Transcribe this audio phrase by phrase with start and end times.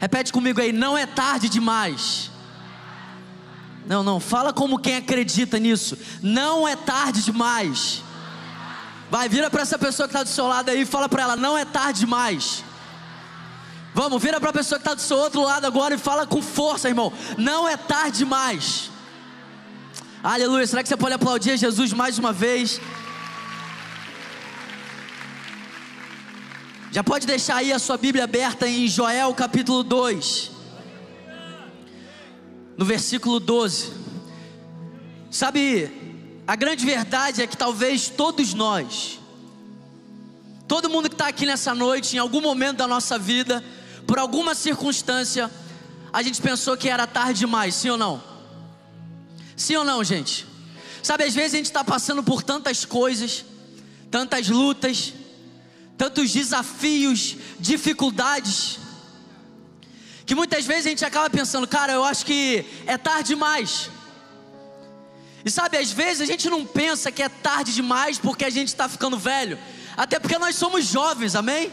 [0.00, 2.30] Repete comigo aí, não é tarde demais.
[3.86, 5.98] Não, não, fala como quem acredita nisso.
[6.22, 8.02] Não é tarde demais.
[9.10, 11.36] Vai, vira para essa pessoa que está do seu lado aí e fala para ela:
[11.36, 12.64] não é tarde demais.
[13.92, 16.40] Vamos, vira para a pessoa que está do seu outro lado agora e fala com
[16.40, 17.12] força, irmão.
[17.36, 18.90] Não é tarde demais.
[20.22, 20.66] Aleluia.
[20.66, 22.80] Será que você pode aplaudir Jesus mais uma vez?
[26.92, 30.50] Já pode deixar aí a sua Bíblia aberta em Joel capítulo 2,
[32.76, 33.92] no versículo 12.
[35.30, 35.88] Sabe,
[36.48, 39.20] a grande verdade é que talvez todos nós,
[40.66, 43.62] todo mundo que está aqui nessa noite, em algum momento da nossa vida,
[44.04, 45.48] por alguma circunstância,
[46.12, 48.20] a gente pensou que era tarde demais, sim ou não?
[49.54, 50.44] Sim ou não, gente?
[51.04, 53.44] Sabe, às vezes a gente está passando por tantas coisas,
[54.10, 55.14] tantas lutas,
[56.00, 58.78] tantos desafios, dificuldades,
[60.24, 63.90] que muitas vezes a gente acaba pensando, cara, eu acho que é tarde demais.
[65.44, 68.68] E sabe, às vezes a gente não pensa que é tarde demais porque a gente
[68.68, 69.58] está ficando velho,
[69.94, 71.70] até porque nós somos jovens, amém?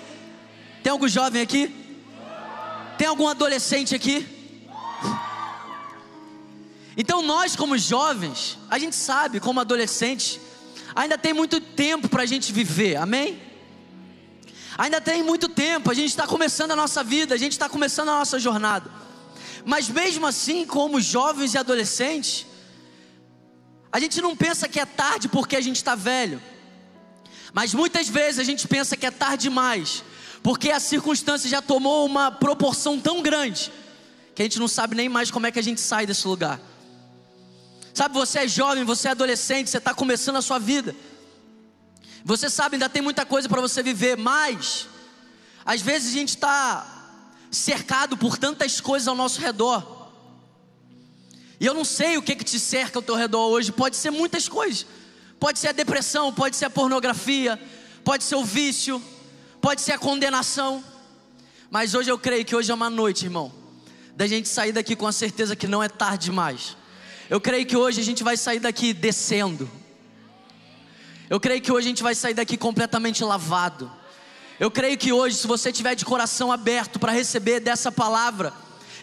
[0.84, 1.74] Tem algum jovem aqui?
[2.98, 4.28] Tem algum adolescente aqui?
[6.98, 10.38] Então nós, como jovens, a gente sabe, como adolescentes,
[10.94, 13.47] ainda tem muito tempo para a gente viver, amém?
[14.78, 18.10] Ainda tem muito tempo, a gente está começando a nossa vida, a gente está começando
[18.10, 18.92] a nossa jornada.
[19.66, 22.46] Mas mesmo assim, como jovens e adolescentes,
[23.92, 26.42] a gente não pensa que é tarde porque a gente está velho.
[27.52, 30.04] Mas muitas vezes a gente pensa que é tarde demais,
[30.44, 33.72] porque a circunstância já tomou uma proporção tão grande
[34.36, 36.60] que a gente não sabe nem mais como é que a gente sai desse lugar.
[37.96, 40.96] Sabe, você é jovem, você é adolescente, você está começando a sua vida.
[42.28, 44.86] Você sabe, ainda tem muita coisa para você viver, mas
[45.66, 46.86] às vezes a gente está
[47.50, 50.12] cercado por tantas coisas ao nosso redor.
[51.58, 54.12] E eu não sei o que, que te cerca ao teu redor hoje, pode ser
[54.12, 54.86] muitas coisas.
[55.40, 57.58] Pode ser a depressão, pode ser a pornografia,
[58.04, 59.02] pode ser o vício,
[59.62, 60.84] pode ser a condenação.
[61.72, 63.54] Mas hoje eu creio que hoje é uma noite, irmão,
[64.18, 66.76] da gente sair daqui com a certeza que não é tarde demais.
[67.30, 69.72] Eu creio que hoje a gente vai sair daqui descendo.
[71.30, 73.92] Eu creio que hoje a gente vai sair daqui completamente lavado.
[74.60, 78.54] Eu creio que hoje, se você tiver de coração aberto para receber dessa palavra,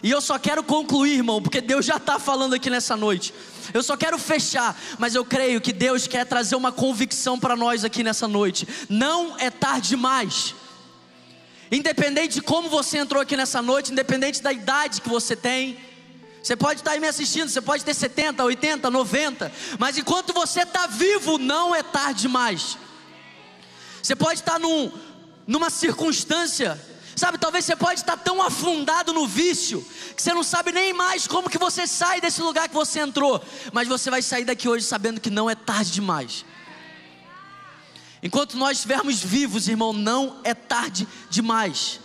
[0.01, 3.33] e eu só quero concluir, irmão, porque Deus já está falando aqui nessa noite.
[3.73, 7.85] Eu só quero fechar, mas eu creio que Deus quer trazer uma convicção para nós
[7.85, 8.67] aqui nessa noite.
[8.89, 10.53] Não é tarde demais.
[11.71, 15.77] Independente de como você entrou aqui nessa noite, independente da idade que você tem,
[16.45, 20.61] você pode estar aí me assistindo, você pode ter 70, 80, 90, mas enquanto você
[20.61, 22.77] está vivo, não é tarde demais.
[23.99, 24.91] Você pode estar num,
[25.47, 26.79] numa circunstância,
[27.15, 29.83] sabe, talvez você pode estar tão afundado no vício,
[30.15, 33.43] que você não sabe nem mais como que você sai desse lugar que você entrou,
[33.73, 36.45] mas você vai sair daqui hoje sabendo que não é tarde demais.
[38.21, 41.99] Enquanto nós estivermos vivos, irmão, não é tarde demais.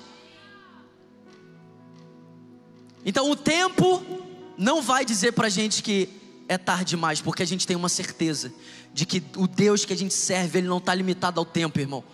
[3.05, 4.19] Então o tempo
[4.60, 6.06] não vai dizer para a gente que
[6.47, 8.53] é tarde demais, porque a gente tem uma certeza
[8.93, 12.04] de que o Deus que a gente serve, ele não está limitado ao tempo, irmão.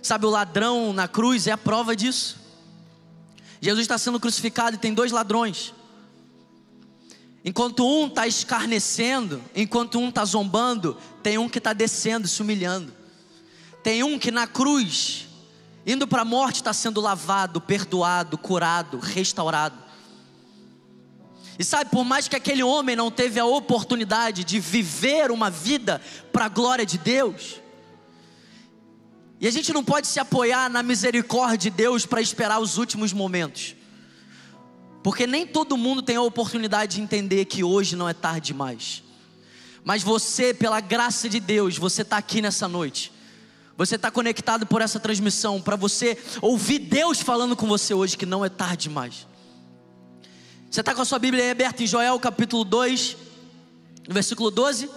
[0.00, 2.38] Sabe, o ladrão na cruz é a prova disso.
[3.60, 5.74] Jesus está sendo crucificado e tem dois ladrões.
[7.44, 12.92] Enquanto um está escarnecendo, enquanto um está zombando, tem um que está descendo, se humilhando.
[13.82, 15.26] Tem um que na cruz,
[15.84, 19.87] indo para a morte, está sendo lavado, perdoado, curado, restaurado.
[21.58, 26.00] E sabe, por mais que aquele homem não teve a oportunidade de viver uma vida
[26.32, 27.60] para a glória de Deus,
[29.40, 33.12] e a gente não pode se apoiar na misericórdia de Deus para esperar os últimos
[33.12, 33.74] momentos,
[35.02, 39.02] porque nem todo mundo tem a oportunidade de entender que hoje não é tarde demais.
[39.84, 43.12] Mas você, pela graça de Deus, você está aqui nessa noite.
[43.76, 48.26] Você está conectado por essa transmissão para você ouvir Deus falando com você hoje que
[48.26, 49.26] não é tarde demais.
[50.70, 53.16] Você está com a sua Bíblia aí aberta em Joel capítulo 2,
[54.06, 54.90] no versículo 12?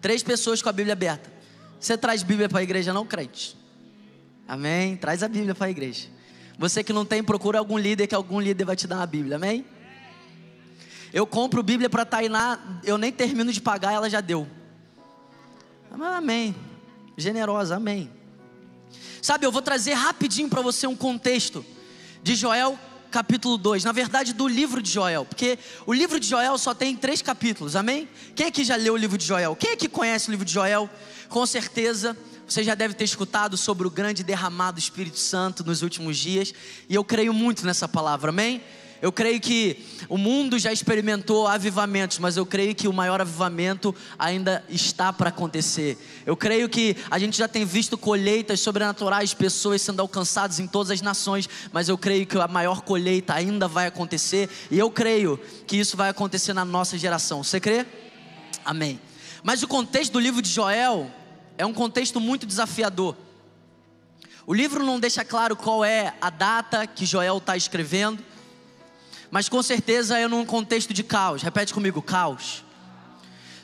[0.00, 1.32] Três pessoas com a Bíblia aberta.
[1.80, 3.56] Você traz Bíblia para a igreja, não, crente?
[4.46, 4.96] Amém?
[4.96, 6.08] Traz a Bíblia para a igreja.
[6.56, 9.36] Você que não tem, procura algum líder que algum líder vai te dar uma Bíblia,
[9.36, 9.64] amém?
[11.12, 14.48] Eu compro Bíblia para Tainá, eu nem termino de pagar, ela já deu.
[15.90, 16.54] Amém.
[17.16, 18.10] Generosa, amém.
[19.20, 21.64] Sabe, eu vou trazer rapidinho para você um contexto
[22.22, 22.78] de Joel
[23.14, 25.56] capítulo 2, na verdade do livro de Joel, porque
[25.86, 28.08] o livro de Joel só tem três capítulos, amém?
[28.34, 29.54] Quem aqui já leu o livro de Joel?
[29.54, 30.90] Quem aqui conhece o livro de Joel?
[31.28, 32.16] Com certeza,
[32.46, 36.52] Você já deve ter escutado sobre o grande derramado do Espírito Santo nos últimos dias,
[36.88, 38.62] e eu creio muito nessa palavra, amém?
[39.04, 43.94] Eu creio que o mundo já experimentou avivamentos, mas eu creio que o maior avivamento
[44.18, 45.98] ainda está para acontecer.
[46.24, 50.90] Eu creio que a gente já tem visto colheitas sobrenaturais, pessoas sendo alcançadas em todas
[50.90, 55.38] as nações, mas eu creio que a maior colheita ainda vai acontecer, e eu creio
[55.66, 57.44] que isso vai acontecer na nossa geração.
[57.44, 57.84] Você crê?
[58.64, 58.98] Amém.
[59.42, 61.10] Mas o contexto do livro de Joel
[61.58, 63.14] é um contexto muito desafiador.
[64.46, 68.32] O livro não deixa claro qual é a data que Joel está escrevendo
[69.34, 71.42] mas com certeza é num contexto de caos.
[71.42, 72.62] Repete comigo: caos.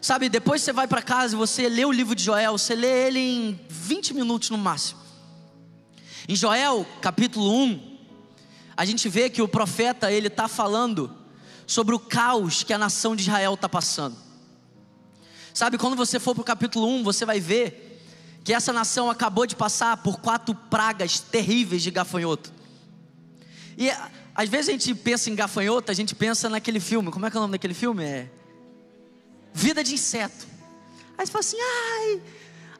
[0.02, 3.06] Sabe, depois você vai para casa e você lê o livro de Joel, você lê
[3.06, 4.98] ele em 20 minutos no máximo.
[6.28, 7.98] Em Joel, capítulo 1,
[8.76, 11.16] a gente vê que o profeta ele está falando
[11.68, 14.16] sobre o caos que a nação de Israel está passando.
[15.54, 18.04] Sabe, quando você for para o capítulo 1, você vai ver
[18.42, 22.52] que essa nação acabou de passar por quatro pragas terríveis de gafanhoto.
[23.78, 23.88] E
[24.34, 27.10] às vezes a gente pensa em gafanhoto, a gente pensa naquele filme.
[27.10, 28.04] Como é que é o nome daquele filme?
[28.04, 28.30] É
[29.52, 30.46] Vida de Inseto.
[31.18, 32.22] Aí você fala assim: ai,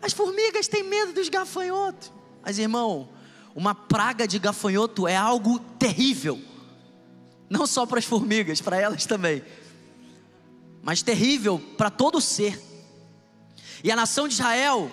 [0.00, 2.12] as formigas têm medo dos gafanhotos.
[2.42, 3.08] Mas irmão,
[3.54, 6.40] uma praga de gafanhoto é algo terrível.
[7.48, 9.42] Não só para as formigas, para elas também.
[10.82, 12.58] Mas terrível para todo ser.
[13.82, 14.90] E a nação de Israel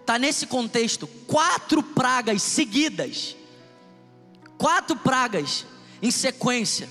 [0.00, 1.06] está nesse contexto.
[1.26, 3.34] Quatro pragas seguidas.
[4.58, 5.66] Quatro pragas
[6.04, 6.86] em sequência.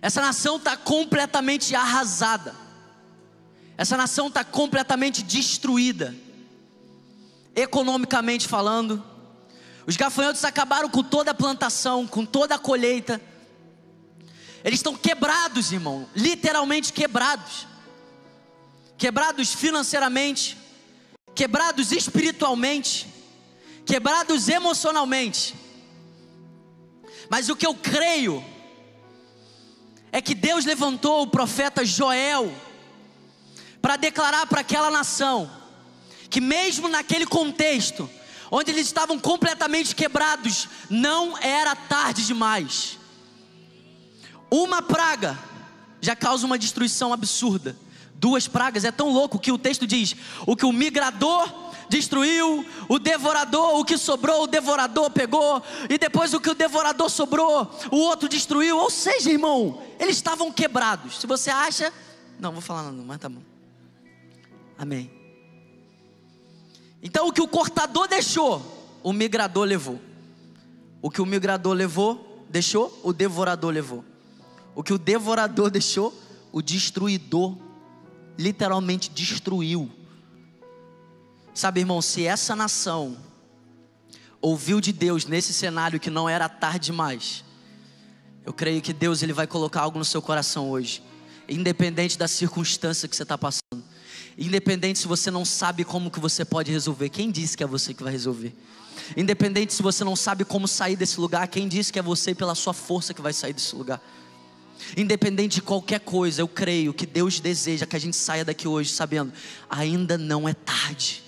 [0.00, 2.56] Essa nação está completamente arrasada.
[3.76, 6.16] Essa nação está completamente destruída.
[7.54, 9.04] Economicamente falando,
[9.86, 13.20] os gafanhotos acabaram com toda a plantação, com toda a colheita.
[14.64, 17.66] Eles estão quebrados, irmão, literalmente quebrados.
[18.96, 20.56] Quebrados financeiramente,
[21.34, 23.06] quebrados espiritualmente,
[23.84, 25.65] quebrados emocionalmente.
[27.28, 28.44] Mas o que eu creio
[30.12, 32.52] é que Deus levantou o profeta Joel
[33.82, 35.50] para declarar para aquela nação
[36.30, 38.08] que, mesmo naquele contexto,
[38.50, 42.98] onde eles estavam completamente quebrados, não era tarde demais.
[44.50, 45.38] Uma praga
[46.00, 47.76] já causa uma destruição absurda.
[48.14, 52.98] Duas pragas é tão louco que o texto diz: o que o migrador destruiu, o
[52.98, 57.96] devorador, o que sobrou, o devorador pegou, e depois o que o devorador sobrou, o
[57.96, 58.78] outro destruiu.
[58.78, 61.20] Ou seja, irmão, eles estavam quebrados.
[61.20, 61.92] Se você acha,
[62.38, 63.42] não vou falar não, mas tá bom.
[64.78, 65.10] Amém.
[67.02, 68.60] Então o que o cortador deixou,
[69.02, 70.00] o migrador levou.
[71.00, 74.04] O que o migrador levou, deixou, o devorador levou.
[74.74, 76.12] O que o devorador deixou,
[76.52, 77.56] o destruidor
[78.38, 79.90] literalmente destruiu.
[81.56, 83.16] Sabe, irmão, se essa nação
[84.42, 87.42] ouviu de Deus nesse cenário que não era tarde demais,
[88.44, 91.02] eu creio que Deus ele vai colocar algo no seu coração hoje,
[91.48, 93.82] independente da circunstância que você está passando,
[94.36, 97.94] independente se você não sabe como que você pode resolver, quem disse que é você
[97.94, 98.54] que vai resolver?
[99.16, 102.54] Independente se você não sabe como sair desse lugar, quem disse que é você pela
[102.54, 104.02] sua força que vai sair desse lugar?
[104.94, 108.90] Independente de qualquer coisa, eu creio que Deus deseja que a gente saia daqui hoje
[108.90, 109.32] sabendo,
[109.70, 111.24] ainda não é tarde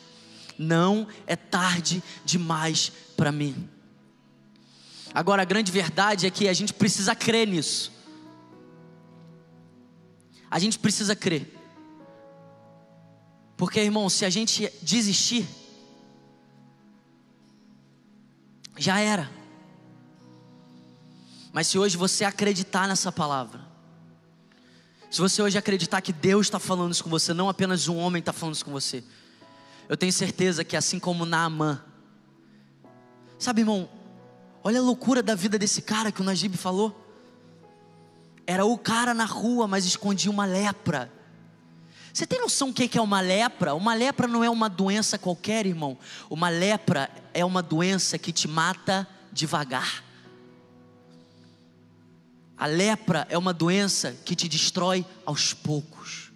[0.58, 3.68] não é tarde demais para mim.
[5.14, 7.92] Agora, a grande verdade é que a gente precisa crer nisso.
[10.50, 11.54] A gente precisa crer.
[13.56, 15.46] Porque, irmão, se a gente desistir,
[18.76, 19.30] já era.
[21.52, 23.60] Mas se hoje você acreditar nessa palavra,
[25.10, 28.20] se você hoje acreditar que Deus está falando isso com você, não apenas um homem
[28.20, 29.02] está falando isso com você,
[29.88, 31.82] eu tenho certeza que assim como Naamã,
[33.38, 33.88] sabe, irmão,
[34.62, 37.04] olha a loucura da vida desse cara que o Najib falou.
[38.46, 41.12] Era o cara na rua, mas escondia uma lepra.
[42.12, 43.74] Você tem noção o que é uma lepra?
[43.74, 45.96] Uma lepra não é uma doença qualquer, irmão.
[46.28, 50.02] Uma lepra é uma doença que te mata devagar.
[52.56, 56.27] A lepra é uma doença que te destrói aos poucos.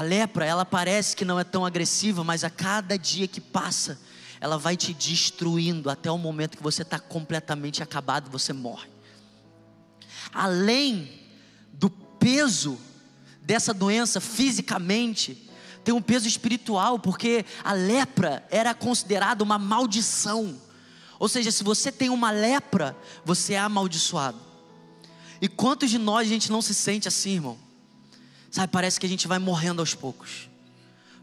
[0.00, 4.00] A lepra, ela parece que não é tão agressiva, mas a cada dia que passa,
[4.40, 8.88] ela vai te destruindo até o momento que você está completamente acabado, você morre.
[10.32, 11.20] Além
[11.74, 12.78] do peso
[13.42, 15.46] dessa doença fisicamente,
[15.84, 20.58] tem um peso espiritual, porque a lepra era considerada uma maldição.
[21.18, 24.40] Ou seja, se você tem uma lepra, você é amaldiçoado.
[25.42, 27.69] E quantos de nós a gente não se sente assim, irmão?
[28.50, 30.48] Sabe, parece que a gente vai morrendo aos poucos.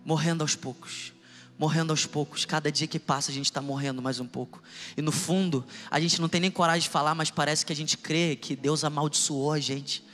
[0.06, 1.14] morrendo aos poucos
[1.58, 2.46] morrendo aos poucos.
[2.46, 4.62] Cada dia que passa, a gente está morrendo mais um pouco.
[4.96, 7.76] E no fundo, a gente não tem nem coragem de falar, mas parece que a
[7.76, 10.06] gente crê que Deus amaldiçoou a gente.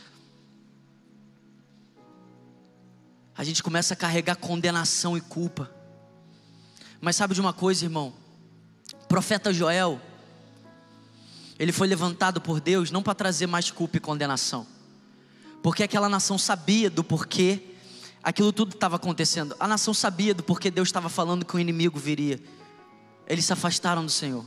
[3.36, 5.70] A gente começa a carregar condenação e culpa.
[7.01, 8.13] Mas sabe de uma coisa, irmão?
[9.03, 10.00] O profeta Joel,
[11.60, 14.65] ele foi levantado por Deus não para trazer mais culpa e condenação,
[15.63, 17.62] porque aquela nação sabia do porquê
[18.22, 19.55] aquilo tudo estava acontecendo.
[19.58, 22.38] A nação sabia do porquê Deus estava falando que o inimigo viria.
[23.25, 24.46] Eles se afastaram do Senhor.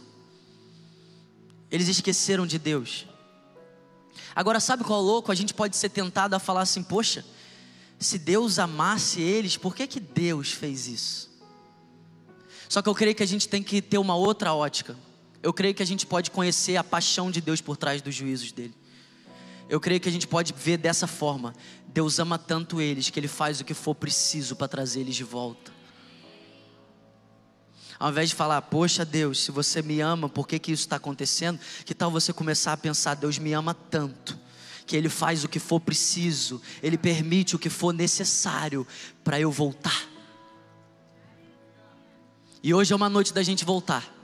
[1.71, 3.07] Eles esqueceram de Deus.
[4.35, 5.33] Agora, sabe qual é louco?
[5.33, 7.25] A gente pode ser tentado a falar assim: poxa,
[7.99, 11.31] se Deus amasse eles, por que, que Deus fez isso?
[12.69, 14.95] Só que eu creio que a gente tem que ter uma outra ótica.
[15.43, 18.53] Eu creio que a gente pode conhecer a paixão de Deus por trás dos juízos
[18.53, 18.75] dele.
[19.69, 21.55] Eu creio que a gente pode ver dessa forma.
[21.89, 25.25] Deus ama tanto eles que Ele faz o que for preciso para trazer eles de
[25.25, 25.73] volta.
[27.99, 30.97] Ao invés de falar, poxa Deus, se você me ama, por que, que isso está
[30.97, 31.59] acontecendo?
[31.85, 34.39] Que tal você começar a pensar, Deus me ama tanto,
[34.87, 38.87] que Ele faz o que for preciso, Ele permite o que for necessário
[39.25, 40.07] para eu voltar.
[42.63, 44.15] E hoje é uma noite da gente voltar.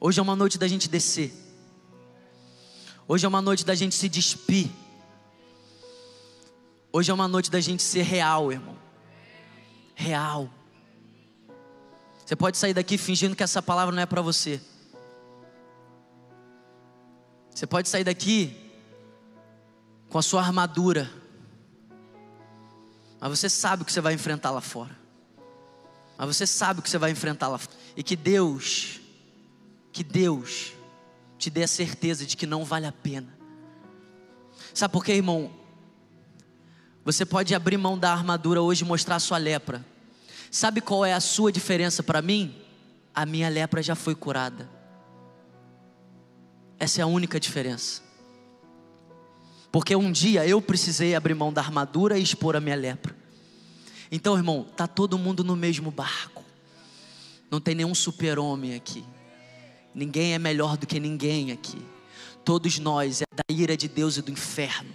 [0.00, 1.43] Hoje é uma noite da gente descer.
[3.06, 4.70] Hoje é uma noite da gente se despir
[6.96, 8.76] Hoje é uma noite da gente ser real, irmão.
[9.96, 10.48] Real.
[12.24, 14.60] Você pode sair daqui fingindo que essa palavra não é para você.
[17.50, 18.56] Você pode sair daqui
[20.08, 21.10] com a sua armadura.
[23.18, 24.96] Mas você sabe o que você vai enfrentar lá fora.
[26.16, 27.76] Mas você sabe o que você vai enfrentar lá fora.
[27.96, 29.00] E que Deus,
[29.92, 30.74] que Deus
[31.38, 33.36] te dê a certeza de que não vale a pena.
[34.72, 35.50] Sabe por quê, irmão?
[37.04, 39.84] Você pode abrir mão da armadura hoje e mostrar a sua lepra.
[40.50, 42.54] Sabe qual é a sua diferença para mim?
[43.14, 44.68] A minha lepra já foi curada.
[46.78, 48.02] Essa é a única diferença.
[49.70, 53.14] Porque um dia eu precisei abrir mão da armadura e expor a minha lepra.
[54.10, 56.44] Então, irmão, tá todo mundo no mesmo barco.
[57.50, 59.04] Não tem nenhum super-homem aqui.
[59.94, 61.80] Ninguém é melhor do que ninguém aqui.
[62.44, 64.92] Todos nós é da ira de Deus e do inferno.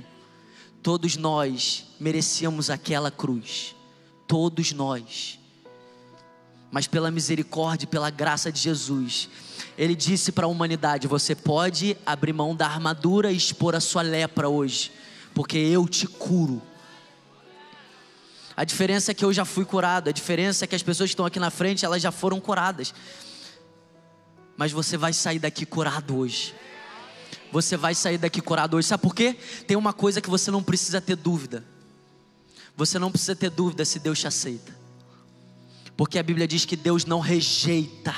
[0.84, 3.76] Todos nós merecíamos aquela cruz.
[4.28, 5.40] Todos nós.
[6.72, 9.30] Mas pela misericórdia e pela graça de Jesus,
[9.78, 14.02] Ele disse para a humanidade: Você pode abrir mão da armadura e expor a sua
[14.02, 14.92] lepra hoje,
[15.34, 16.62] porque eu te curo.
[18.56, 21.14] A diferença é que eu já fui curado, a diferença é que as pessoas que
[21.14, 22.94] estão aqui na frente, elas já foram curadas.
[24.60, 26.54] Mas você vai sair daqui curado hoje.
[27.50, 28.90] Você vai sair daqui curado hoje.
[28.90, 29.38] Sabe por quê?
[29.66, 31.64] Tem uma coisa que você não precisa ter dúvida.
[32.76, 34.78] Você não precisa ter dúvida se Deus te aceita.
[35.96, 38.14] Porque a Bíblia diz que Deus não rejeita.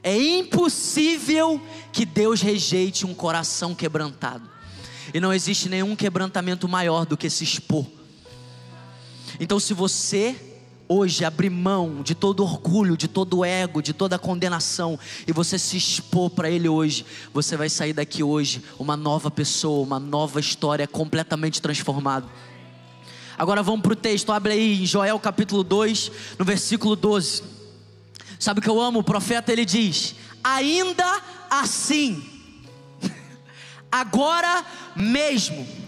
[0.00, 1.60] É impossível
[1.92, 4.48] que Deus rejeite um coração quebrantado.
[5.12, 7.84] E não existe nenhum quebrantamento maior do que se expor.
[9.40, 10.51] Então, se você
[10.92, 15.76] hoje abrir mão de todo orgulho, de todo ego, de toda condenação e você se
[15.76, 20.86] expor para Ele hoje, você vai sair daqui hoje uma nova pessoa, uma nova história
[20.86, 22.26] completamente transformada.
[23.38, 27.42] Agora vamos para o texto, abre aí em Joel capítulo 2, no versículo 12.
[28.38, 28.98] Sabe o que eu amo?
[28.98, 31.20] O profeta ele diz: Ainda
[31.50, 32.22] assim,
[33.90, 35.81] agora mesmo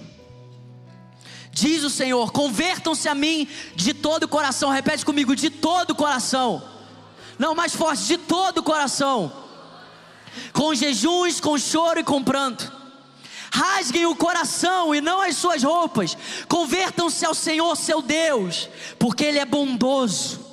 [1.54, 4.70] Diz o Senhor: convertam-se a mim de todo o coração.
[4.70, 6.60] Repete comigo: de todo o coração.
[7.38, 9.32] Não, mais forte: de todo o coração.
[10.52, 12.72] Com jejuns, com choro e com pranto.
[13.52, 16.18] Rasguem o coração e não as suas roupas.
[16.48, 18.68] Convertam-se ao Senhor seu Deus,
[18.98, 20.44] porque Ele é bondoso,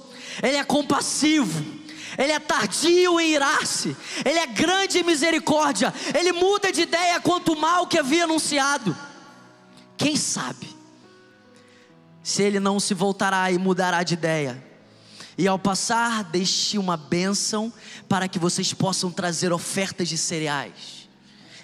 [0.42, 1.82] Ele é compassivo.
[2.18, 7.54] Ele é tardio em irar-se, Ele é grande em misericórdia, Ele muda de ideia quanto
[7.54, 8.96] o mal que havia anunciado.
[9.98, 10.71] Quem sabe
[12.24, 14.64] se ele não se voltará e mudará de ideia.
[15.38, 17.72] E ao passar, deixe uma bênção
[18.08, 21.10] para que vocês possam trazer ofertas de cereais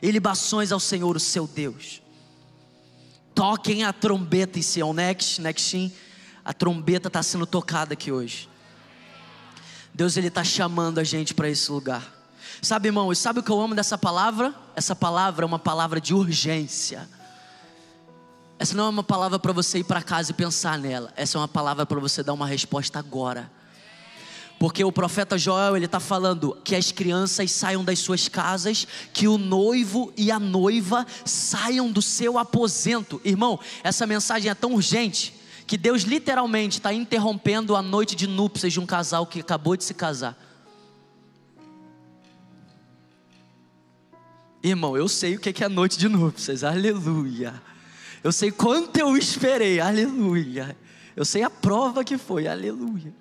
[0.01, 2.01] e libações ao Senhor, o seu Deus.
[3.35, 5.91] Toquem a trombeta em Sião, next, nextim.
[6.43, 8.49] A trombeta está sendo tocada aqui hoje.
[9.93, 12.15] Deus ele está chamando a gente para esse lugar.
[12.61, 14.55] Sabe, irmão, sabe o que eu amo dessa palavra?
[14.75, 17.07] Essa palavra é uma palavra de urgência.
[18.59, 21.13] Essa não é uma palavra para você ir para casa e pensar nela.
[21.15, 23.51] Essa é uma palavra para você dar uma resposta agora.
[24.59, 29.27] Porque o profeta Joel ele está falando que as crianças saiam das suas casas, que
[29.27, 33.21] o noivo e a noiva saiam do seu aposento.
[33.23, 35.35] Irmão, essa mensagem é tão urgente
[35.67, 39.83] que Deus literalmente está interrompendo a noite de núpcias de um casal que acabou de
[39.83, 40.35] se casar.
[44.63, 47.66] Irmão, eu sei o que é a noite de núpcias, aleluia.
[48.27, 50.77] Eu sei quanto eu esperei, aleluia.
[51.15, 53.15] Eu sei a prova que foi, aleluia.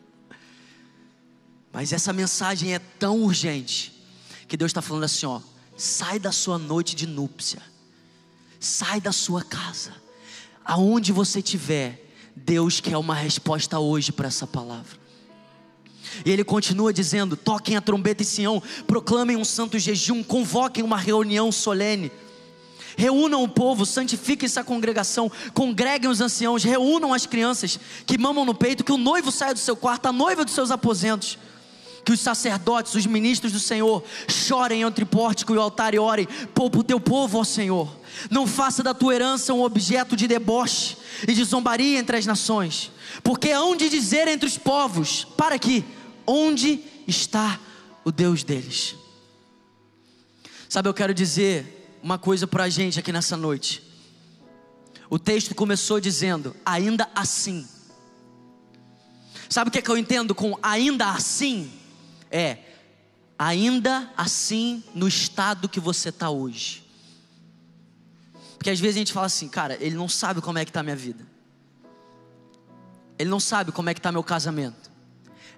[1.73, 4.03] Mas essa mensagem é tão urgente
[4.49, 5.41] que Deus está falando assim: ó,
[5.77, 7.63] sai da sua noite de núpcia,
[8.59, 9.95] sai da sua casa,
[10.65, 14.99] aonde você estiver, Deus quer uma resposta hoje para essa palavra.
[16.25, 20.97] E ele continua dizendo: toquem a trombeta em Sião, proclamem um santo jejum, convoquem uma
[20.97, 22.11] reunião solene.
[22.97, 28.55] Reúnam o povo, santifiquem essa congregação, congreguem os anciãos, reúnam as crianças que mamam no
[28.55, 31.39] peito, que o noivo saia do seu quarto, a noiva dos seus aposentos.
[32.03, 35.99] Que os sacerdotes, os ministros do Senhor, chorem entre o pórtico e o altar e
[35.99, 37.95] orem, poupa o teu povo, ó Senhor.
[38.31, 42.93] Não faça da tua herança um objeto de deboche e de zombaria entre as nações,
[43.25, 45.85] porque hão de dizer entre os povos: para aqui,
[46.25, 47.59] onde está
[48.05, 48.95] o Deus deles?
[50.69, 51.76] Sabe, eu quero dizer
[52.07, 53.83] uma coisa para a gente aqui nessa noite.
[55.11, 57.67] O texto começou dizendo: ainda assim.
[59.51, 61.69] Sabe o que, é que eu entendo com ainda assim?
[62.31, 62.59] É,
[63.37, 66.85] ainda assim no estado que você está hoje.
[68.57, 70.81] Porque às vezes a gente fala assim, cara, ele não sabe como é que está
[70.81, 71.27] a minha vida.
[73.19, 74.93] Ele não sabe como é que está meu casamento.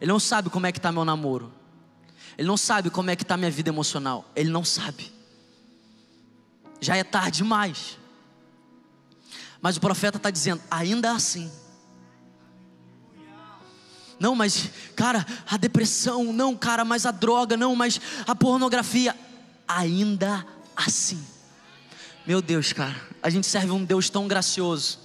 [0.00, 1.52] Ele não sabe como é que está meu namoro.
[2.38, 4.30] Ele não sabe como é que está minha vida emocional.
[4.34, 5.17] Ele não sabe.
[6.80, 7.99] Já é tarde demais.
[9.61, 11.50] Mas o profeta está dizendo, ainda assim.
[14.18, 19.16] Não, mas, cara, a depressão, não, cara, mas a droga, não, mas a pornografia.
[19.66, 20.44] Ainda
[20.76, 21.25] assim.
[22.26, 24.99] Meu Deus, cara, a gente serve um Deus tão gracioso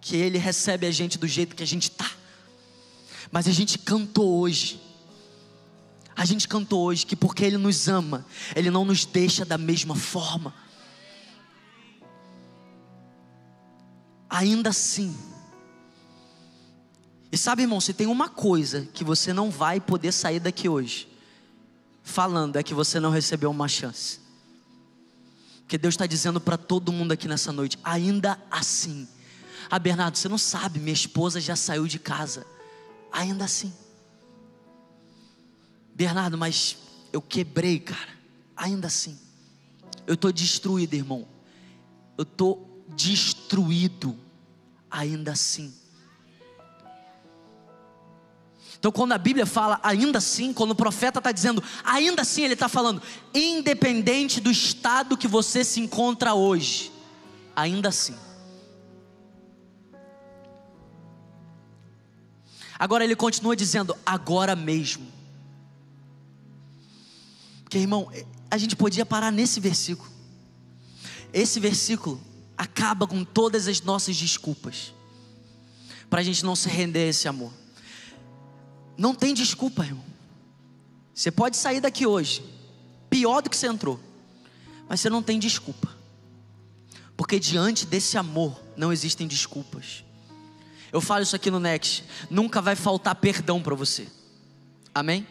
[0.00, 2.10] que Ele recebe a gente do jeito que a gente está.
[3.30, 4.80] Mas a gente cantou hoje.
[6.14, 9.94] A gente cantou hoje que porque Ele nos ama, Ele não nos deixa da mesma
[9.94, 10.54] forma.
[14.32, 15.14] Ainda assim.
[17.30, 21.06] E sabe, irmão, se tem uma coisa que você não vai poder sair daqui hoje,
[22.02, 24.20] falando, é que você não recebeu uma chance.
[25.60, 29.06] Porque Deus está dizendo para todo mundo aqui nessa noite, ainda assim.
[29.70, 32.46] Ah, Bernardo, você não sabe, minha esposa já saiu de casa
[33.12, 33.70] ainda assim.
[35.94, 36.78] Bernardo, mas
[37.12, 38.08] eu quebrei, cara,
[38.56, 39.18] ainda assim.
[40.06, 41.28] Eu estou destruído, irmão.
[42.16, 43.41] Eu estou destruído,
[44.90, 45.74] ainda assim.
[48.78, 52.54] Então, quando a Bíblia fala ainda assim, quando o profeta está dizendo ainda assim, ele
[52.54, 53.00] está falando,
[53.32, 56.90] independente do estado que você se encontra hoje,
[57.54, 58.16] ainda assim.
[62.76, 65.06] Agora ele continua dizendo, agora mesmo.
[67.62, 68.10] Porque irmão,
[68.50, 70.10] a gente podia parar nesse versículo.
[71.32, 72.20] Esse versículo
[72.62, 74.94] acaba com todas as nossas desculpas,
[76.08, 77.52] para a gente não se render a esse amor.
[78.96, 80.04] Não tem desculpa, irmão.
[81.12, 82.44] Você pode sair daqui hoje,
[83.10, 83.98] pior do que você entrou,
[84.88, 85.92] mas você não tem desculpa,
[87.16, 90.04] porque diante desse amor não existem desculpas.
[90.92, 92.04] Eu falo isso aqui no Next.
[92.30, 94.06] Nunca vai faltar perdão para você.
[94.94, 95.26] Amém?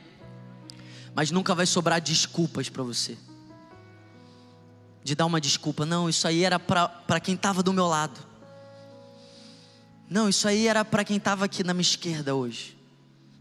[1.15, 3.15] Mas nunca vai sobrar desculpas para você.
[5.11, 5.85] De dar uma desculpa.
[5.85, 8.17] Não, isso aí era para quem estava do meu lado.
[10.09, 12.77] Não, isso aí era para quem estava aqui na minha esquerda hoje.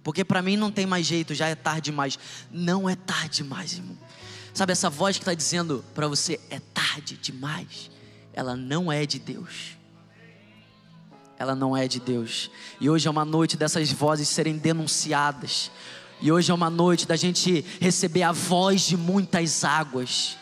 [0.03, 2.19] Porque para mim não tem mais jeito, já é tarde demais.
[2.51, 3.97] Não é tarde demais, irmão.
[4.53, 7.89] Sabe essa voz que está dizendo para você é tarde demais?
[8.33, 9.79] Ela não é de Deus
[11.39, 12.51] ela não é de Deus.
[12.79, 15.71] E hoje é uma noite dessas vozes serem denunciadas.
[16.21, 20.37] E hoje é uma noite da gente receber a voz de muitas águas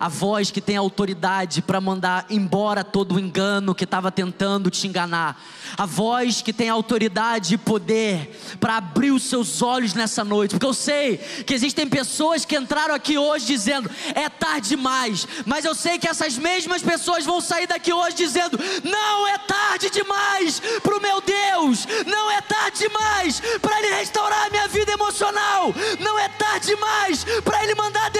[0.00, 4.88] a voz que tem autoridade para mandar embora todo o engano que estava tentando te
[4.88, 5.38] enganar,
[5.76, 10.64] a voz que tem autoridade e poder para abrir os seus olhos nessa noite, porque
[10.64, 15.74] eu sei que existem pessoas que entraram aqui hoje dizendo é tarde demais, mas eu
[15.74, 20.96] sei que essas mesmas pessoas vão sair daqui hoje dizendo não é tarde demais para
[20.96, 26.18] o meu Deus, não é tarde demais para Ele restaurar a minha vida emocional, não
[26.18, 28.10] é tarde demais para Ele mandar a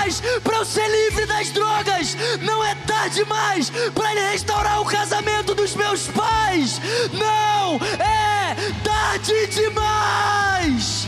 [0.00, 4.84] demais para eu ser livre das drogas, não é tarde demais para Ele restaurar o
[4.84, 6.80] casamento dos meus pais,
[7.12, 11.06] não é tarde demais.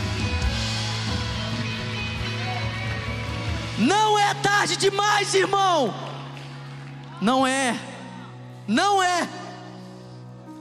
[3.77, 5.93] Não é tarde demais, irmão.
[7.19, 7.75] Não é.
[8.67, 9.27] Não é.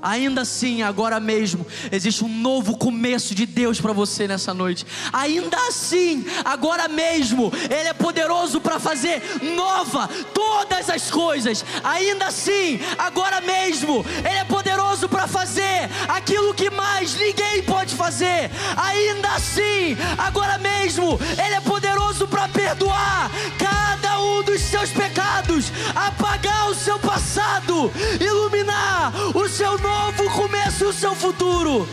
[0.03, 4.85] Ainda assim, agora mesmo, existe um novo começo de Deus para você nessa noite.
[5.12, 9.23] Ainda assim, agora mesmo, Ele é poderoso para fazer
[9.55, 11.65] nova todas as coisas.
[11.85, 18.51] Ainda assim, agora mesmo, Ele é poderoso para fazer aquilo que mais ninguém pode fazer.
[18.77, 26.71] Ainda assim, agora mesmo, Ele é poderoso para perdoar cada um dos seus pecados, apagar
[26.71, 31.87] o seu passado, iluminar o seu nome novo começo o seu futuro.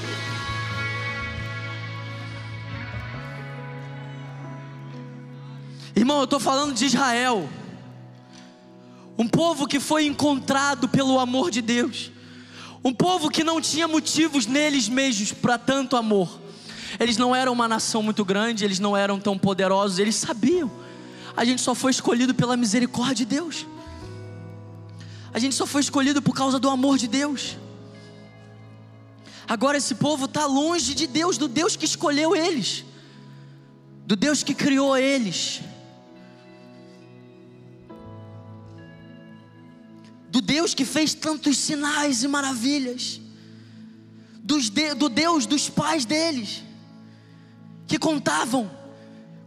[5.94, 7.50] Irmão, eu estou falando de Israel,
[9.18, 12.10] um povo que foi encontrado pelo amor de Deus,
[12.84, 16.40] um povo que não tinha motivos neles mesmos para tanto amor.
[17.00, 20.72] Eles não eram uma nação muito grande, eles não eram tão poderosos, eles sabiam.
[21.36, 23.68] A gente só foi escolhido pela misericórdia de Deus.
[25.34, 27.58] A gente só foi escolhido por causa do amor de Deus.
[29.50, 32.86] Agora esse povo está longe de Deus, do Deus que escolheu eles,
[34.06, 35.62] do Deus que criou eles,
[40.30, 43.20] do Deus que fez tantos sinais e maravilhas,
[44.44, 46.64] do Deus dos pais deles,
[47.88, 48.70] que contavam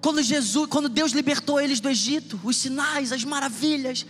[0.00, 4.04] quando Jesus, quando Deus libertou eles do Egito, os sinais, as maravilhas,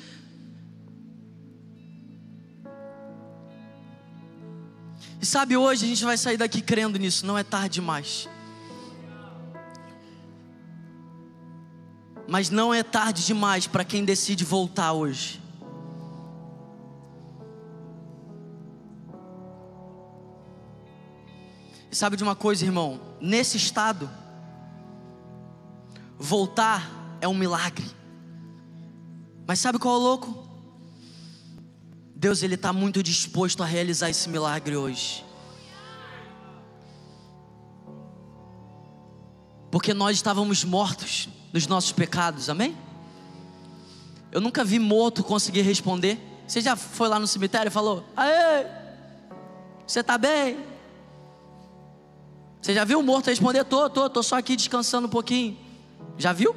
[5.22, 8.28] E sabe, hoje a gente vai sair daqui crendo nisso, não é tarde demais.
[12.26, 15.40] Mas não é tarde demais para quem decide voltar hoje.
[21.88, 23.00] E sabe de uma coisa, irmão?
[23.20, 24.10] Nesse estado,
[26.18, 27.88] voltar é um milagre.
[29.46, 30.51] Mas sabe qual é o louco?
[32.22, 35.24] Deus ele está muito disposto a realizar esse milagre hoje.
[39.72, 42.78] Porque nós estávamos mortos nos nossos pecados, amém?
[44.30, 46.16] Eu nunca vi morto conseguir responder.
[46.46, 48.66] Você já foi lá no cemitério e falou: Aê,
[49.84, 50.64] você está bem?
[52.60, 55.58] Você já viu o morto responder: Tô, tô, tô só aqui descansando um pouquinho.
[56.16, 56.54] Já viu?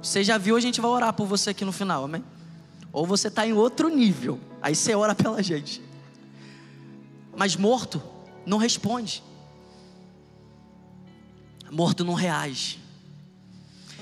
[0.00, 2.24] Você já viu, a gente vai orar por você aqui no final, amém?
[2.92, 4.51] Ou você está em outro nível.
[4.62, 5.82] Aí você ora pela gente.
[7.36, 8.00] Mas morto
[8.46, 9.22] não responde.
[11.68, 12.78] Morto não reage.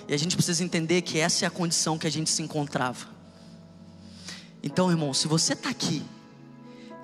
[0.07, 3.09] E a gente precisa entender que essa é a condição que a gente se encontrava.
[4.63, 6.03] Então, irmão, se você está aqui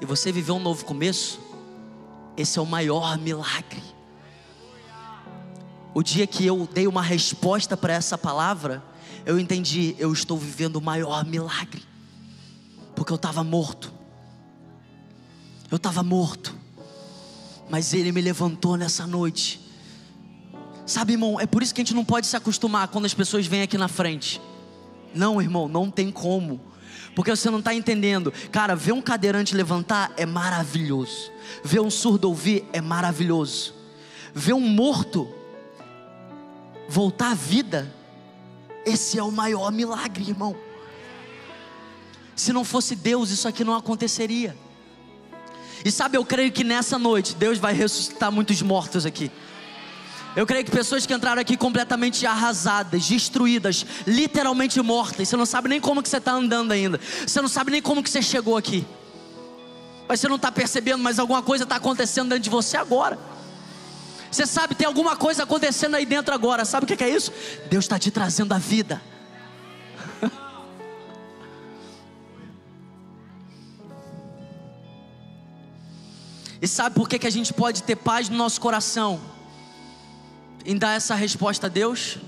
[0.00, 1.40] e você viveu um novo começo,
[2.36, 3.82] esse é o maior milagre.
[5.94, 8.84] O dia que eu dei uma resposta para essa palavra,
[9.24, 11.82] eu entendi, eu estou vivendo o maior milagre
[12.96, 13.92] porque eu estava morto.
[15.70, 16.54] Eu estava morto,
[17.68, 19.60] mas Ele me levantou nessa noite.
[20.86, 23.46] Sabe, irmão, é por isso que a gente não pode se acostumar quando as pessoas
[23.46, 24.40] vêm aqui na frente.
[25.14, 26.60] Não, irmão, não tem como.
[27.14, 28.32] Porque você não está entendendo.
[28.52, 31.30] Cara, ver um cadeirante levantar é maravilhoso.
[31.64, 33.74] Ver um surdo ouvir é maravilhoso.
[34.34, 35.28] Ver um morto
[36.88, 37.92] voltar à vida,
[38.84, 40.56] esse é o maior milagre, irmão.
[42.46, 44.56] Se não fosse Deus, isso aqui não aconteceria.
[45.84, 49.32] E sabe, eu creio que nessa noite Deus vai ressuscitar muitos mortos aqui.
[50.36, 55.28] Eu creio que pessoas que entraram aqui completamente arrasadas, destruídas, literalmente mortas.
[55.28, 57.00] Você não sabe nem como que você está andando ainda.
[57.26, 58.86] Você não sabe nem como que você chegou aqui.
[60.06, 63.18] Mas você não está percebendo, mas alguma coisa está acontecendo dentro de você agora.
[64.30, 66.64] Você sabe, tem alguma coisa acontecendo aí dentro agora.
[66.64, 67.32] Sabe o que é isso?
[67.68, 69.02] Deus está te trazendo a vida.
[76.60, 79.20] E sabe por que, que a gente pode ter paz no nosso coração
[80.64, 82.18] em dar essa resposta a Deus?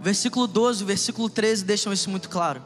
[0.00, 2.62] Versículo 12 e o versículo 13 deixam isso muito claro.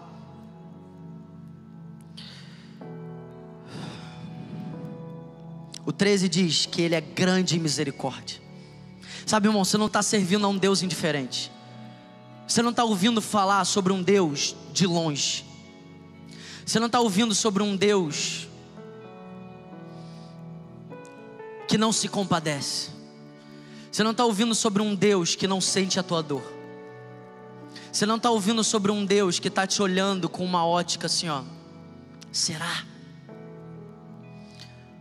[5.85, 8.41] O 13 diz que Ele é grande em misericórdia.
[9.27, 11.51] Sabe, irmão, você não está servindo a um Deus indiferente.
[12.47, 15.45] Você não está ouvindo falar sobre um Deus de longe.
[16.65, 18.49] Você não está ouvindo sobre um Deus
[21.75, 22.91] que não se compadece.
[23.91, 26.45] Você não está ouvindo sobre um Deus que não sente a tua dor.
[27.91, 31.29] Você não está ouvindo sobre um Deus que está te olhando com uma ótica assim,
[31.29, 31.43] ó.
[32.31, 32.85] Será?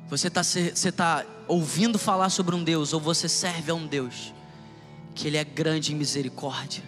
[0.09, 4.33] Você está você tá ouvindo falar sobre um Deus, ou você serve a um Deus
[5.13, 6.83] que Ele é grande em misericórdia,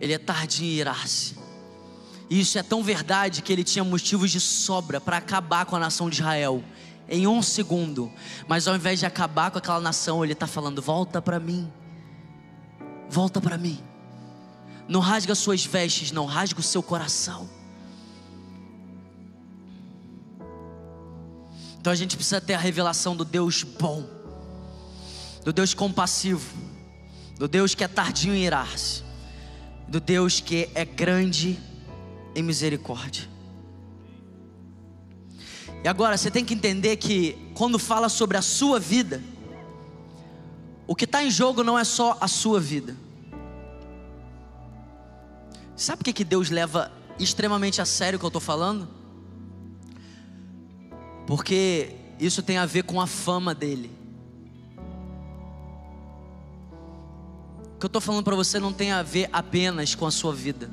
[0.00, 1.36] Ele é tardio em irar-se,
[2.30, 5.78] E isso é tão verdade que ele tinha motivos de sobra para acabar com a
[5.78, 6.64] nação de Israel
[7.10, 8.10] em um segundo.
[8.46, 11.70] Mas ao invés de acabar com aquela nação, ele está falando: volta para mim,
[13.10, 13.78] volta para mim.
[14.88, 17.48] Não rasga suas vestes, não rasga o seu coração.
[21.80, 24.06] Então a gente precisa ter a revelação do Deus bom,
[25.44, 26.54] do Deus compassivo,
[27.38, 29.02] do Deus que é tardinho em irar-se,
[29.88, 31.58] do Deus que é grande
[32.34, 33.39] em misericórdia.
[35.82, 39.22] E agora você tem que entender que quando fala sobre a sua vida,
[40.86, 42.96] o que está em jogo não é só a sua vida.
[45.76, 49.00] Sabe o que, que Deus leva extremamente a sério o que eu estou falando?
[51.30, 53.88] porque isso tem a ver com a fama dele.
[57.76, 60.34] O que eu estou falando para você não tem a ver apenas com a sua
[60.34, 60.68] vida,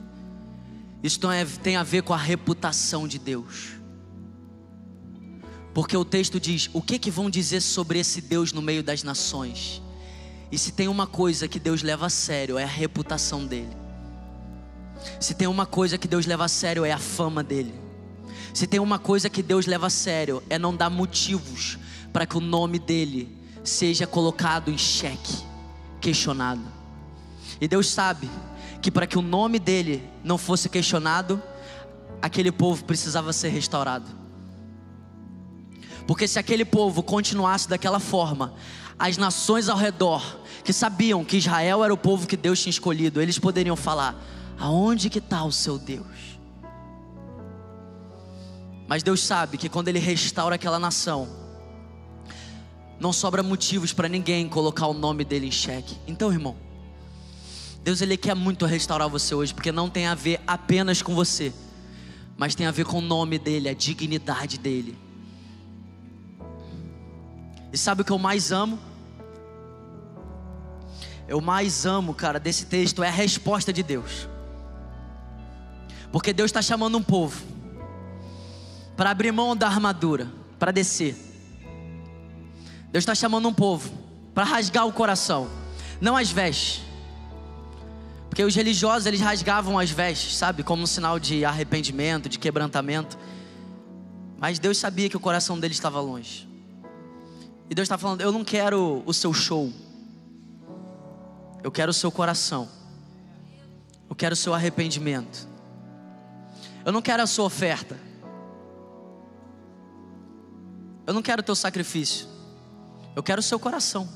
[1.04, 1.20] isso
[1.62, 3.77] tem a ver com a reputação de Deus.
[5.78, 9.04] Porque o texto diz: o que, que vão dizer sobre esse Deus no meio das
[9.04, 9.80] nações?
[10.52, 13.78] E se tem uma coisa que Deus leva a sério, é a reputação dele.
[15.20, 17.76] Se tem uma coisa que Deus leva a sério, é a fama dele.
[18.56, 21.78] Se tem uma coisa que Deus leva a sério, é não dar motivos
[22.12, 25.46] para que o nome dele seja colocado em xeque,
[26.02, 26.66] questionado.
[27.62, 28.28] E Deus sabe
[28.82, 31.40] que para que o nome dele não fosse questionado,
[32.20, 34.26] aquele povo precisava ser restaurado.
[36.08, 38.54] Porque se aquele povo continuasse daquela forma,
[38.98, 43.22] as nações ao redor, que sabiam que Israel era o povo que Deus tinha escolhido,
[43.22, 44.16] eles poderiam falar:
[44.58, 46.08] aonde que está o seu Deus?
[48.88, 51.28] Mas Deus sabe que quando Ele restaura aquela nação,
[53.00, 55.98] não sobra motivos para ninguém colocar o nome dele em xeque.
[56.08, 56.56] Então, irmão,
[57.84, 61.54] Deus ele quer muito restaurar você hoje, porque não tem a ver apenas com você,
[62.38, 65.07] mas tem a ver com o nome dele, a dignidade dele.
[67.72, 68.80] E sabe o que eu mais amo?
[71.28, 74.28] Eu mais amo, cara, desse texto é a resposta de Deus.
[76.12, 77.44] Porque Deus está chamando um povo
[78.96, 80.28] para abrir mão da armadura,
[80.58, 81.16] para descer.
[82.92, 83.92] Deus está chamando um povo
[84.34, 85.50] para rasgar o coração,
[86.00, 86.82] não as vestes.
[88.30, 93.18] Porque os religiosos eles rasgavam as vestes, sabe, como um sinal de arrependimento, de quebrantamento.
[94.38, 96.47] Mas Deus sabia que o coração deles estava longe.
[97.70, 99.72] E Deus está falando: Eu não quero o seu show,
[101.64, 102.70] eu quero o seu coração,
[104.10, 105.48] eu quero o seu arrependimento,
[106.86, 108.00] eu não quero a sua oferta,
[111.06, 112.38] eu não quero o teu sacrifício.
[113.18, 114.08] Eu quero o seu coração.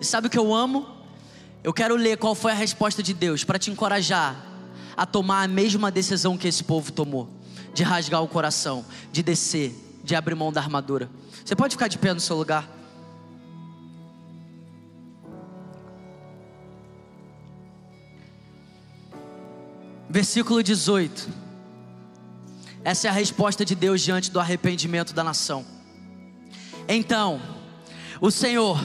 [0.00, 0.86] E sabe o que eu amo?
[1.64, 4.36] Eu quero ler qual foi a resposta de Deus para te encorajar
[4.96, 7.28] a tomar a mesma decisão que esse povo tomou,
[7.74, 11.10] de rasgar o coração, de descer, de abrir mão da armadura.
[11.44, 12.68] Você pode ficar de pé no seu lugar?
[20.08, 21.28] Versículo 18.
[22.84, 25.64] Essa é a resposta de Deus diante do arrependimento da nação.
[26.86, 27.40] Então,
[28.20, 28.78] o Senhor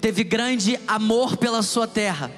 [0.00, 2.30] teve grande amor pela sua terra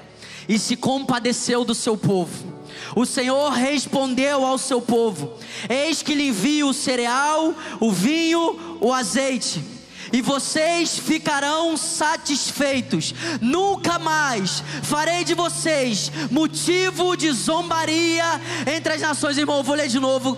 [0.47, 2.55] e se compadeceu do seu povo.
[2.95, 5.33] O Senhor respondeu ao seu povo:
[5.69, 9.63] Eis que lhe envio o cereal, o vinho, o azeite
[10.11, 13.13] e vocês ficarão satisfeitos.
[13.41, 18.41] Nunca mais farei de vocês motivo de zombaria
[18.75, 19.37] entre as nações.
[19.37, 20.37] Irmão, vou ler de novo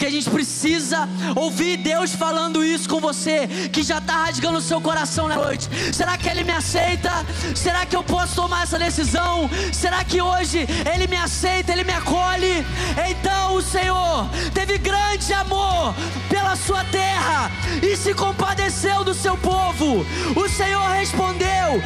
[0.00, 4.62] porque a gente precisa ouvir Deus falando isso com você, que já está rasgando o
[4.62, 5.68] seu coração na noite.
[5.92, 7.10] Será que Ele me aceita?
[7.54, 9.50] Será que eu posso tomar essa decisão?
[9.70, 12.64] Será que hoje Ele me aceita, Ele me acolhe?
[13.10, 15.94] Então o Senhor teve grande amor
[16.30, 17.50] pela sua terra
[17.82, 20.06] e se compadeceu do seu povo.
[20.34, 21.82] O Senhor respondeu: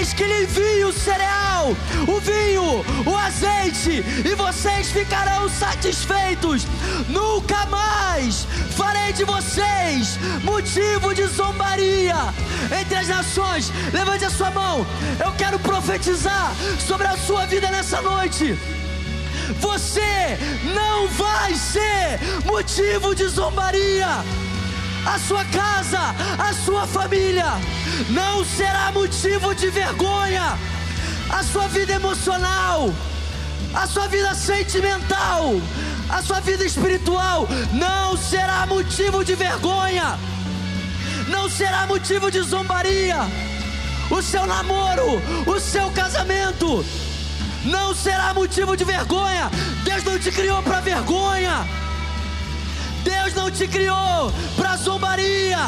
[0.00, 1.76] Eis que lhe envio o cereal,
[2.08, 6.66] o vinho, o azeite, e vocês ficarão satisfeitos.
[7.08, 12.16] Nunca nunca mais farei de vocês motivo de zombaria
[12.80, 13.70] entre as nações.
[13.92, 14.86] Levante a sua mão,
[15.22, 18.58] eu quero profetizar sobre a sua vida nessa noite.
[19.60, 20.38] Você
[20.74, 24.24] não vai ser motivo de zombaria.
[25.04, 27.52] A sua casa, a sua família
[28.10, 30.56] não será motivo de vergonha.
[31.28, 32.92] A sua vida emocional,
[33.74, 35.54] a sua vida sentimental,
[36.12, 40.18] a sua vida espiritual não será motivo de vergonha,
[41.28, 43.16] não será motivo de zombaria.
[44.10, 46.84] O seu namoro, o seu casamento,
[47.64, 49.50] não será motivo de vergonha.
[49.84, 51.66] Deus não te criou para vergonha.
[53.02, 55.58] Deus não te criou para zombaria.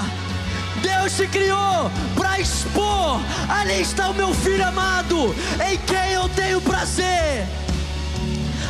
[0.83, 3.19] Deus te criou para expor.
[3.49, 5.35] Ali está o meu filho amado,
[5.67, 7.64] em quem eu tenho prazer.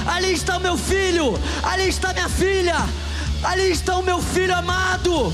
[0.07, 2.77] Ali está o meu filho, ali está minha filha,
[3.43, 5.33] ali está o meu filho amado.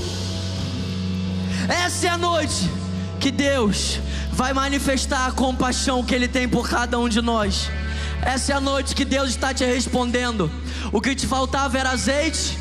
[1.67, 2.69] Essa é a noite
[3.19, 3.99] que Deus
[4.31, 7.69] vai manifestar a compaixão que Ele tem por cada um de nós.
[8.21, 10.49] Essa é a noite que Deus está te respondendo.
[10.91, 12.57] O que te faltava era azeite,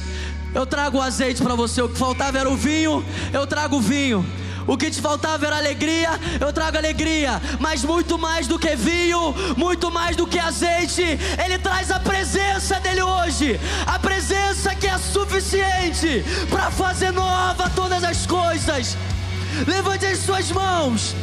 [0.55, 1.81] eu trago o azeite para você.
[1.81, 4.27] O que faltava era o vinho, eu trago o vinho.
[4.71, 9.35] O que te faltava era alegria, eu trago alegria, mas muito mais do que vinho,
[9.57, 11.03] muito mais do que azeite,
[11.45, 18.05] Ele traz a presença dEle hoje, a presença que é suficiente para fazer nova todas
[18.05, 18.97] as coisas.
[19.67, 21.17] Levante as suas mãos,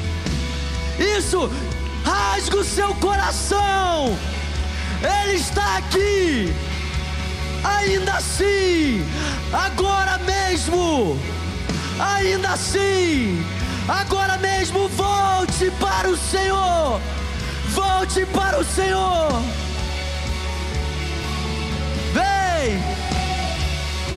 [1.18, 1.50] isso,
[2.04, 4.14] rasga o seu coração,
[5.24, 6.54] Ele está aqui,
[7.64, 9.02] ainda assim,
[9.54, 11.37] agora mesmo
[12.00, 13.44] ainda assim,
[13.88, 17.00] agora mesmo volte para o Senhor,
[17.70, 19.32] volte para o Senhor,
[22.14, 23.07] vem.